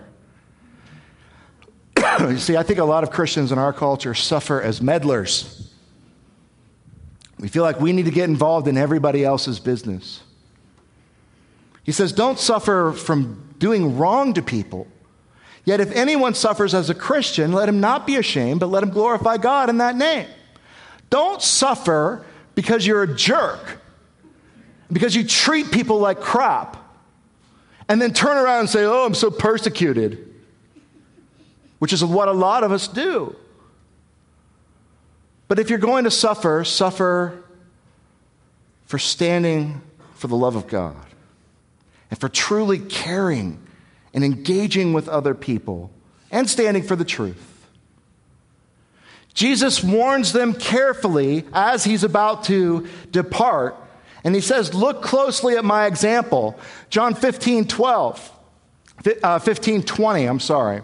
[2.20, 5.72] you see, I think a lot of Christians in our culture suffer as meddlers.
[7.40, 10.22] We feel like we need to get involved in everybody else's business.
[11.84, 14.86] He says, Don't suffer from doing wrong to people.
[15.66, 18.90] Yet, if anyone suffers as a Christian, let him not be ashamed, but let him
[18.90, 20.28] glorify God in that name.
[21.10, 23.80] Don't suffer because you're a jerk,
[24.92, 26.78] because you treat people like crap,
[27.88, 30.34] and then turn around and say, Oh, I'm so persecuted
[31.84, 33.36] which is what a lot of us do.
[35.50, 37.44] But if you're going to suffer, suffer
[38.86, 39.82] for standing
[40.16, 41.06] for the love of God
[42.10, 43.63] and for truly caring
[44.14, 45.92] and engaging with other people
[46.32, 47.50] and standing for the truth.
[49.34, 53.76] Jesus warns them carefully as he's about to depart.
[54.24, 56.60] And he says, Look closely at my example.
[56.90, 58.32] John 15, 12,
[59.24, 60.82] uh, 15, 20, I'm sorry.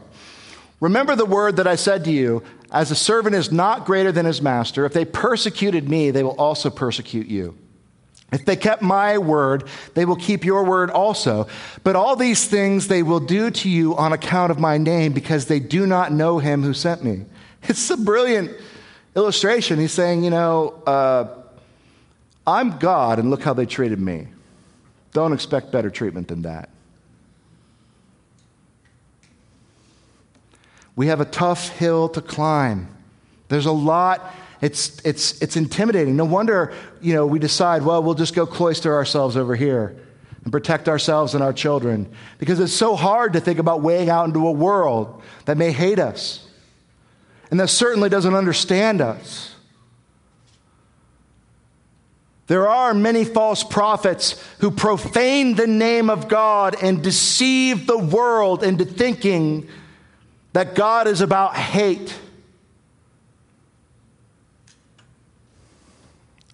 [0.80, 4.26] Remember the word that I said to you as a servant is not greater than
[4.26, 7.58] his master, if they persecuted me, they will also persecute you.
[8.32, 11.48] If they kept my word, they will keep your word also.
[11.84, 15.48] But all these things they will do to you on account of my name because
[15.48, 17.26] they do not know him who sent me.
[17.64, 18.52] It's a brilliant
[19.16, 19.80] illustration.
[19.80, 21.28] He's saying, you know, uh,
[22.48, 24.28] I'm God, and look how they treated me.
[25.12, 26.70] Don't expect better treatment than that.
[30.96, 32.88] We have a tough hill to climb.
[33.48, 36.16] There's a lot, it's, it's, it's intimidating.
[36.16, 39.95] No wonder, you know, we decide, well, we'll just go cloister ourselves over here
[40.43, 42.12] and protect ourselves and our children.
[42.39, 45.99] Because it's so hard to think about weighing out into a world that may hate
[45.99, 46.47] us
[47.51, 49.55] and that certainly doesn't understand us.
[52.47, 58.64] There are many false prophets who profane the name of God and deceive the world
[58.64, 59.70] into thinking
[60.53, 62.14] that God is about hate.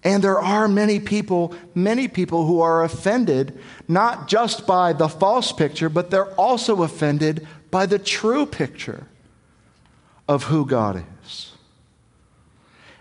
[0.06, 5.50] And there are many people, many people who are offended not just by the false
[5.50, 9.08] picture, but they're also offended by the true picture
[10.28, 11.50] of who God is.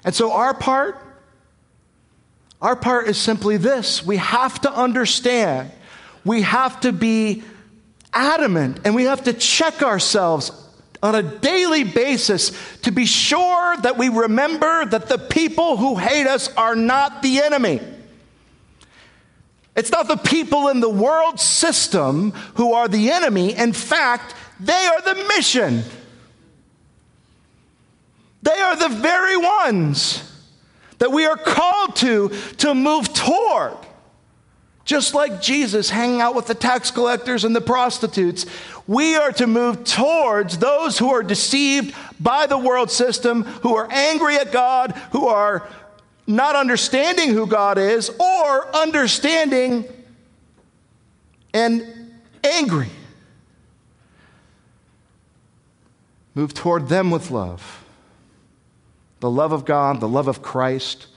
[0.03, 0.99] And so our part,
[2.59, 5.71] our part is simply this we have to understand,
[6.25, 7.43] we have to be
[8.13, 10.49] adamant, and we have to check ourselves
[11.01, 12.51] on a daily basis
[12.83, 17.39] to be sure that we remember that the people who hate us are not the
[17.41, 17.79] enemy.
[19.75, 23.53] It's not the people in the world system who are the enemy.
[23.55, 25.83] In fact, they are the mission.
[28.41, 30.31] They are the very ones
[30.99, 33.75] that we are called to to move toward.
[34.85, 38.45] Just like Jesus hanging out with the tax collectors and the prostitutes,
[38.87, 43.87] we are to move towards those who are deceived by the world system, who are
[43.91, 45.67] angry at God, who are
[46.27, 49.85] not understanding who God is, or understanding
[51.53, 52.11] and
[52.43, 52.89] angry.
[56.35, 57.83] Move toward them with love.
[59.19, 61.07] The love of God, the love of Christ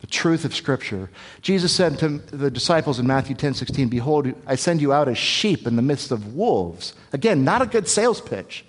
[0.00, 1.10] the truth of Scripture.
[1.42, 5.18] Jesus said to the disciples in Matthew 10 16, Behold, I send you out as
[5.18, 6.94] sheep in the midst of wolves.
[7.12, 8.64] Again, not a good sales pitch.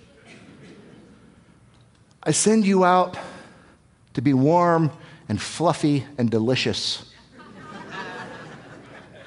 [2.22, 3.18] I send you out
[4.14, 4.92] to be warm
[5.28, 7.10] and fluffy and delicious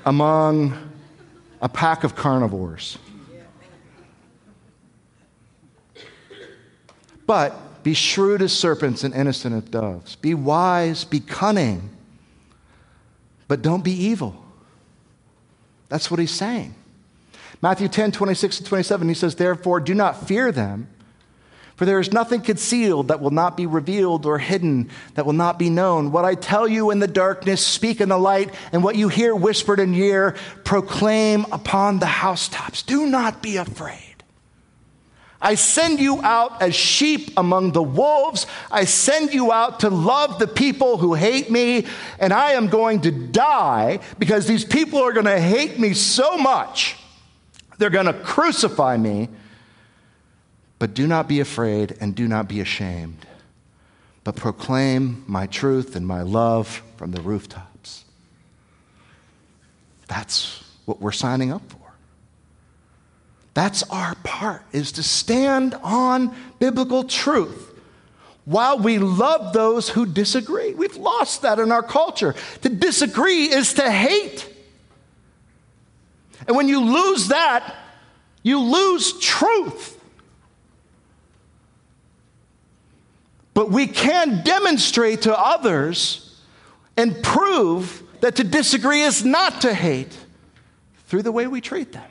[0.05, 0.91] among
[1.61, 2.99] a pack of carnivores.
[7.25, 10.15] But be shrewd as serpents and innocent as doves.
[10.15, 11.94] Be wise, be cunning
[13.47, 14.43] but don't be evil.
[15.89, 16.75] That's what he's saying.
[17.61, 20.87] Matthew 10, 26 and 27, he says, Therefore, do not fear them,
[21.75, 25.59] for there is nothing concealed that will not be revealed or hidden that will not
[25.59, 26.11] be known.
[26.11, 29.35] What I tell you in the darkness, speak in the light, and what you hear
[29.35, 32.83] whispered in your ear, proclaim upon the housetops.
[32.83, 34.04] Do not be afraid.
[35.45, 38.47] I send you out as sheep among the wolves.
[38.71, 41.85] I send you out to love the people who hate me,
[42.17, 46.35] and I am going to die because these people are going to hate me so
[46.35, 46.97] much.
[47.77, 49.29] They're going to crucify me.
[50.79, 53.27] But do not be afraid and do not be ashamed,
[54.23, 58.03] but proclaim my truth and my love from the rooftops.
[60.07, 61.84] That's what we're signing up for.
[63.55, 67.71] That's our part, is to stand on biblical truth
[68.43, 70.73] while we love those who disagree.
[70.73, 72.35] We've lost that in our culture.
[72.61, 74.53] To disagree is to hate.
[76.47, 77.75] And when you lose that,
[78.43, 80.03] you lose truth.
[83.53, 86.41] But we can demonstrate to others
[86.97, 90.15] and prove that to disagree is not to hate
[91.07, 92.03] through the way we treat them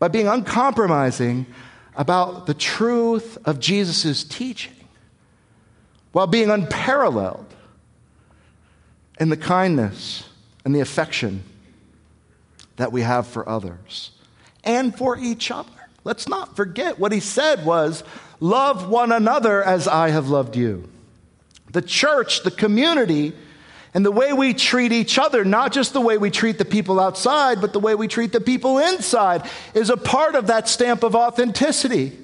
[0.00, 1.46] by being uncompromising
[1.94, 4.72] about the truth of Jesus' teaching
[6.10, 7.46] while being unparalleled
[9.20, 10.28] in the kindness
[10.64, 11.44] and the affection
[12.76, 14.10] that we have for others
[14.64, 15.70] and for each other.
[16.02, 18.02] Let's not forget what he said was,
[18.40, 20.88] Love one another as I have loved you.
[21.72, 23.34] The church, the community,
[23.92, 27.00] and the way we treat each other, not just the way we treat the people
[27.00, 31.02] outside, but the way we treat the people inside, is a part of that stamp
[31.02, 32.16] of authenticity.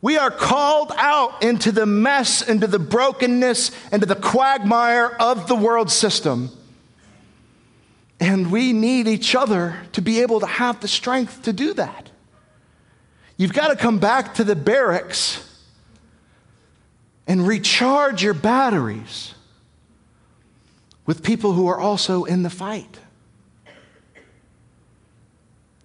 [0.00, 5.56] We are called out into the mess, into the brokenness, into the quagmire of the
[5.56, 6.50] world system.
[8.20, 12.10] And we need each other to be able to have the strength to do that.
[13.36, 15.44] You've got to come back to the barracks
[17.28, 19.34] and recharge your batteries
[21.08, 22.98] with people who are also in the fight.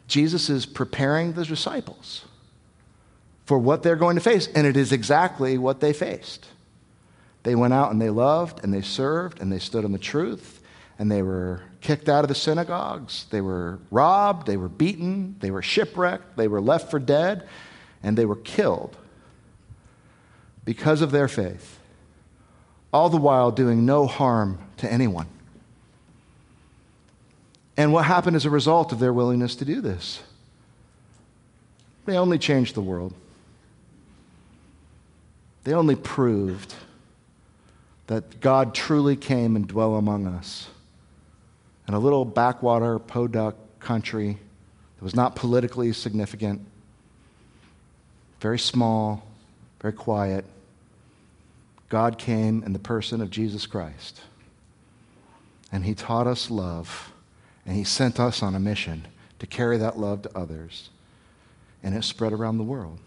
[0.06, 2.26] Jesus is preparing the disciples
[3.46, 6.48] for what they're going to face, and it is exactly what they faced.
[7.44, 10.62] They went out and they loved and they served and they stood on the truth
[11.00, 13.26] and they were kicked out of the synagogues.
[13.32, 17.48] They were robbed, they were beaten, they were shipwrecked, they were left for dead,
[18.04, 18.98] and they were killed
[20.66, 21.80] because of their faith,
[22.92, 25.28] all the while doing no harm to anyone.
[27.76, 30.22] And what happened as a result of their willingness to do this?
[32.06, 33.14] They only changed the world.
[35.64, 36.76] They only proved
[38.08, 40.68] that God truly came and dwelt among us
[41.88, 44.38] in a little backwater Podunk country
[44.98, 46.62] that was not politically significant,
[48.40, 49.26] very small,
[49.82, 50.46] very quiet.
[51.90, 54.22] God came in the person of Jesus Christ.
[55.74, 57.12] And he taught us love,
[57.66, 59.08] and he sent us on a mission
[59.40, 60.92] to carry that love to others.
[61.82, 63.00] And it spread around the world.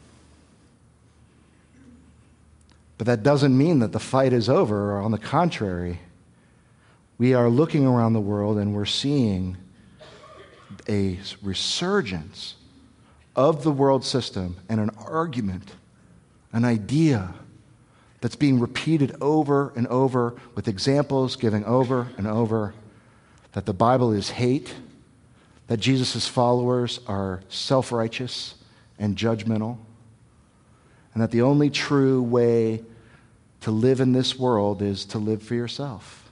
[2.98, 6.00] But that doesn't mean that the fight is over, or on the contrary,
[7.18, 9.56] we are looking around the world and we're seeing
[10.88, 12.56] a resurgence
[13.36, 15.70] of the world system and an argument,
[16.52, 17.32] an idea
[18.26, 22.74] that's being repeated over and over with examples giving over and over
[23.52, 24.74] that the Bible is hate,
[25.68, 28.56] that Jesus' followers are self righteous
[28.98, 29.78] and judgmental,
[31.14, 32.82] and that the only true way
[33.60, 36.28] to live in this world is to live for yourself.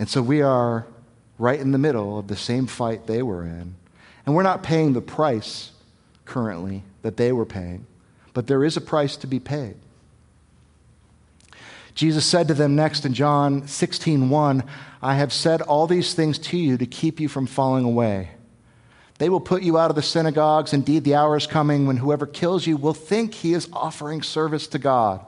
[0.00, 0.88] And so we are
[1.38, 3.76] right in the middle of the same fight they were in.
[4.26, 5.70] And we're not paying the price
[6.24, 7.86] currently that they were paying,
[8.32, 9.76] but there is a price to be paid.
[11.94, 14.64] Jesus said to them next in John 16:1,
[15.00, 18.30] "I have said all these things to you to keep you from falling away.
[19.18, 20.72] They will put you out of the synagogues.
[20.72, 24.66] Indeed, the hour is coming when whoever kills you will think he is offering service
[24.68, 25.20] to God.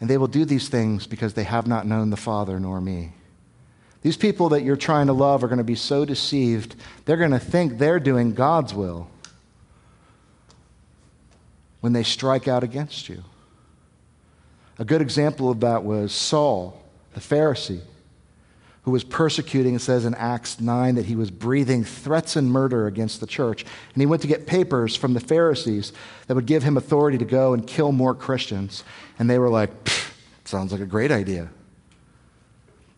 [0.00, 3.14] And they will do these things because they have not known the Father nor me."
[4.02, 7.32] These people that you're trying to love are going to be so deceived, they're going
[7.32, 9.08] to think they're doing God's will
[11.80, 13.24] when they strike out against you.
[14.78, 16.80] A good example of that was Saul,
[17.14, 17.80] the Pharisee,
[18.82, 22.86] who was persecuting, it says in Acts 9 that he was breathing threats and murder
[22.86, 23.64] against the church.
[23.92, 25.92] And he went to get papers from the Pharisees
[26.26, 28.84] that would give him authority to go and kill more Christians.
[29.18, 29.70] And they were like,
[30.44, 31.50] sounds like a great idea.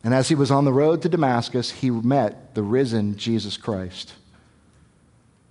[0.04, 4.14] And as he was on the road to Damascus, he met the risen Jesus Christ,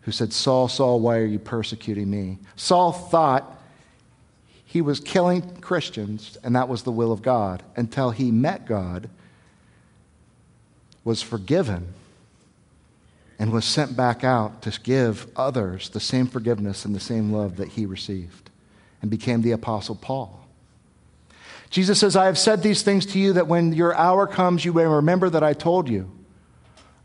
[0.01, 2.38] who said, Saul, Saul, why are you persecuting me?
[2.55, 3.59] Saul thought
[4.70, 9.09] he was killing Christians, and that was the will of God, until he met God,
[11.03, 11.88] was forgiven,
[13.39, 17.55] and was sent back out to give others the same forgiveness and the same love
[17.55, 18.51] that he received,
[19.01, 20.45] and became the Apostle Paul.
[21.72, 24.72] Jesus says, I have said these things to you that when your hour comes, you
[24.72, 26.11] may remember that I told you.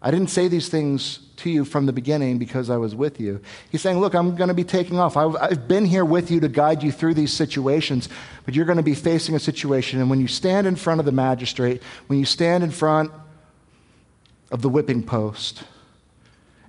[0.02, 3.40] I didn't say these things to you from the beginning because I was with you.
[3.70, 5.16] He's saying, Look, I'm going to be taking off.
[5.16, 8.08] I've been here with you to guide you through these situations,
[8.44, 10.00] but you're going to be facing a situation.
[10.00, 13.12] And when you stand in front of the magistrate, when you stand in front
[14.50, 15.64] of the whipping post,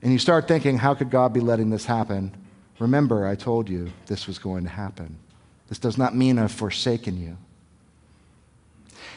[0.02, 2.32] and you start thinking, How could God be letting this happen?
[2.80, 5.18] Remember, I told you this was going to happen.
[5.68, 7.38] This does not mean I've forsaken you.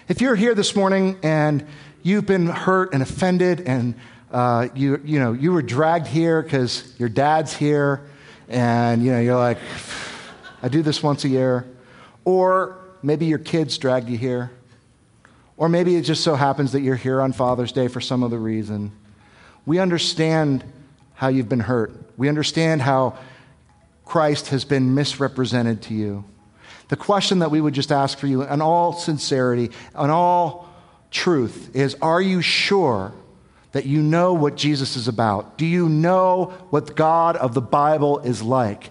[0.09, 1.66] If you're here this morning and
[2.02, 3.94] you've been hurt and offended and
[4.31, 8.09] uh, you, you, know, you were dragged here because your dad's here
[8.49, 9.59] and you know, you're like,
[10.62, 11.66] I do this once a year.
[12.24, 14.51] Or maybe your kids dragged you here.
[15.57, 18.39] Or maybe it just so happens that you're here on Father's Day for some other
[18.39, 18.93] reason.
[19.66, 20.64] We understand
[21.14, 21.93] how you've been hurt.
[22.16, 23.18] We understand how
[24.05, 26.24] Christ has been misrepresented to you.
[26.89, 30.68] The question that we would just ask for you, in all sincerity, in all
[31.11, 33.12] truth, is Are you sure
[33.73, 35.59] that you know what Jesus is about?
[35.59, 38.91] Do you know what God of the Bible is like?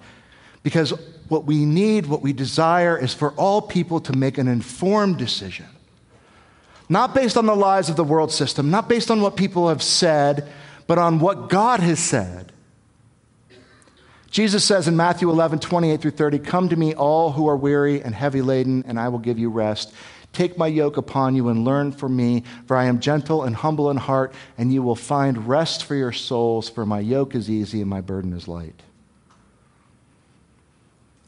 [0.64, 0.94] Because
[1.30, 5.66] what we need, what we desire, is for all people to make an informed decision.
[6.90, 9.84] Not based on the lies of the world system, not based on what people have
[9.84, 10.50] said,
[10.86, 12.54] but on what God has said.
[14.30, 18.02] Jesus says in Matthew 11, 28 through 30, Come to me, all who are weary
[18.02, 19.94] and heavy laden, and I will give you rest.
[20.34, 23.90] Take my yoke upon you and learn from me, for I am gentle and humble
[23.90, 27.82] in heart, and you will find rest for your souls, for my yoke is easy
[27.82, 28.84] and my burden is light.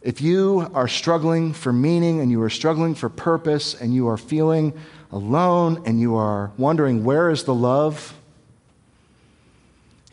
[0.02, 4.18] If you are struggling for meaning and you are struggling for purpose and you are
[4.18, 4.74] feeling
[5.12, 8.14] alone and you are wondering, where is the love?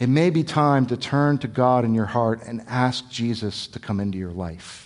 [0.01, 3.79] It may be time to turn to God in your heart and ask Jesus to
[3.79, 4.86] come into your life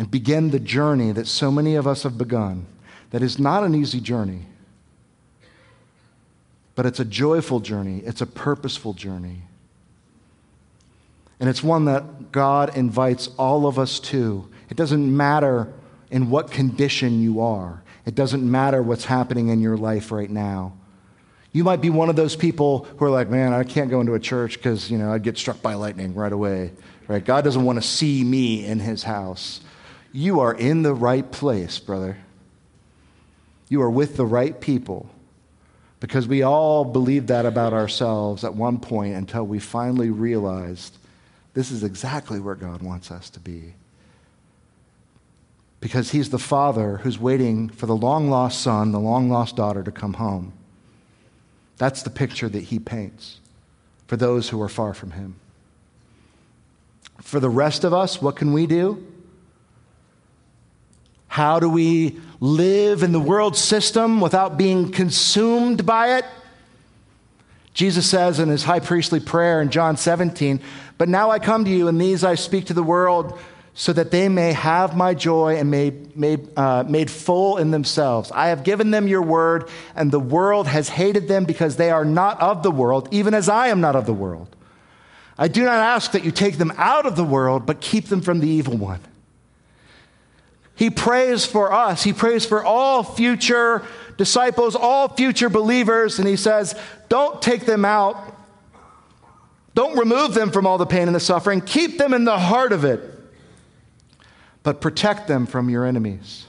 [0.00, 2.64] and begin the journey that so many of us have begun.
[3.10, 4.46] That is not an easy journey,
[6.74, 9.42] but it's a joyful journey, it's a purposeful journey.
[11.38, 14.48] And it's one that God invites all of us to.
[14.70, 15.70] It doesn't matter
[16.10, 20.72] in what condition you are, it doesn't matter what's happening in your life right now.
[21.52, 24.14] You might be one of those people who are like, man, I can't go into
[24.14, 26.72] a church because, you know, I'd get struck by lightning right away.
[27.06, 27.22] Right?
[27.22, 29.60] God doesn't want to see me in his house.
[30.12, 32.18] You are in the right place, brother.
[33.68, 35.08] You are with the right people.
[36.00, 40.96] Because we all believed that about ourselves at one point until we finally realized
[41.52, 43.74] this is exactly where God wants us to be.
[45.80, 49.82] Because He's the Father who's waiting for the long lost son, the long lost daughter
[49.82, 50.52] to come home.
[51.76, 53.40] That's the picture that He paints
[54.06, 55.36] for those who are far from Him.
[57.20, 59.06] For the rest of us, what can we do?
[61.30, 66.24] How do we live in the world system without being consumed by it?
[67.72, 70.60] Jesus says in his high priestly prayer in John 17,
[70.98, 73.38] But now I come to you, and these I speak to the world,
[73.74, 78.32] so that they may have my joy and made, made, uh, made full in themselves.
[78.32, 82.04] I have given them your word, and the world has hated them because they are
[82.04, 84.48] not of the world, even as I am not of the world.
[85.38, 88.20] I do not ask that you take them out of the world, but keep them
[88.20, 89.00] from the evil one.
[90.80, 92.02] He prays for us.
[92.02, 93.84] He prays for all future
[94.16, 96.74] disciples, all future believers, and he says,
[97.10, 98.34] Don't take them out.
[99.74, 101.60] Don't remove them from all the pain and the suffering.
[101.60, 103.02] Keep them in the heart of it,
[104.62, 106.46] but protect them from your enemies.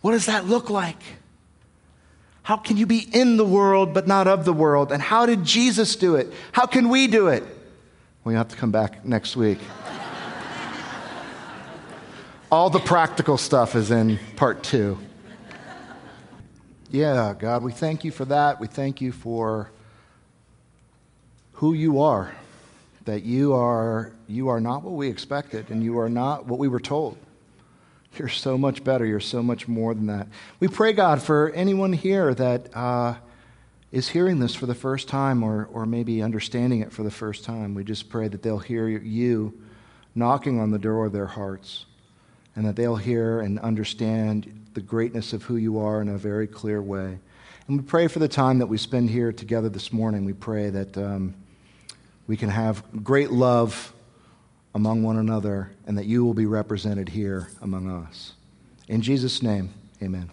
[0.00, 1.02] What does that look like?
[2.42, 4.92] How can you be in the world but not of the world?
[4.92, 6.32] And how did Jesus do it?
[6.52, 7.44] How can we do it?
[8.24, 9.58] We have to come back next week.
[12.50, 14.98] All the practical stuff is in part two.
[16.90, 18.58] Yeah, God, we thank you for that.
[18.58, 19.70] We thank you for
[21.52, 22.34] who you are.
[23.04, 26.68] That you are you are not what we expected and you are not what we
[26.68, 27.18] were told.
[28.16, 29.04] You're so much better.
[29.04, 30.28] You're so much more than that.
[30.58, 33.16] We pray, God, for anyone here that uh,
[33.92, 37.44] is hearing this for the first time or, or maybe understanding it for the first
[37.44, 37.74] time.
[37.74, 39.60] We just pray that they'll hear you
[40.14, 41.84] knocking on the door of their hearts
[42.58, 46.48] and that they'll hear and understand the greatness of who you are in a very
[46.48, 47.20] clear way.
[47.68, 50.24] And we pray for the time that we spend here together this morning.
[50.24, 51.36] We pray that um,
[52.26, 53.92] we can have great love
[54.74, 58.32] among one another and that you will be represented here among us.
[58.88, 60.28] In Jesus' name, amen.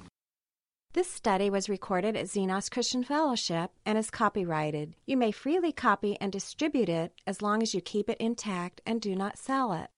[0.94, 4.96] This study was recorded at Xenos Christian Fellowship and is copyrighted.
[5.06, 9.00] You may freely copy and distribute it as long as you keep it intact and
[9.00, 9.92] do not sell it.